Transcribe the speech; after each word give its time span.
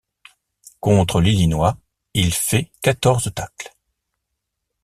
Contre 0.79 1.21
l'Illinois, 1.21 1.77
il 2.15 2.33
fait 2.33 2.71
quatorze 2.81 3.31
tacles. 3.35 3.71